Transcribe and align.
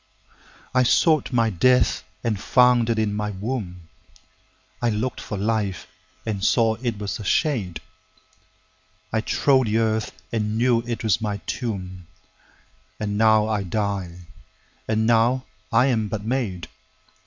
13I 0.73 0.87
sought 0.87 1.31
my 1.31 1.51
death 1.51 2.03
and 2.23 2.39
found 2.39 2.89
it 2.89 2.97
in 2.97 3.13
my 3.13 3.29
womb,14I 4.81 4.99
lookt 4.99 5.19
for 5.21 5.37
life 5.37 5.85
and 6.25 6.43
saw 6.43 6.73
it 6.81 6.97
was 6.97 7.19
a 7.19 7.23
shade,15I 7.23 9.23
trode 9.25 9.67
the 9.67 9.77
earth 9.77 10.11
and 10.33 10.57
knew 10.57 10.81
it 10.87 11.03
was 11.03 11.21
my 11.21 11.37
tomb,16And 11.45 13.09
now 13.11 13.45
I 13.47 13.61
die, 13.61 14.25
and 14.87 15.05
now 15.05 15.45
I 15.71 15.85
am 15.85 16.07
but 16.07 16.25
made. 16.25 16.67